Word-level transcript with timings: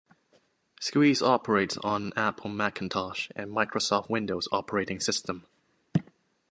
Squeeze 0.79 1.21
operates 1.21 1.77
on 1.77 2.09
the 2.09 2.19
Apple 2.19 2.49
Macintosh 2.49 3.29
and 3.35 3.51
Microsoft 3.51 4.09
Windows 4.09 4.47
operating 4.51 4.99
systems. 4.99 5.43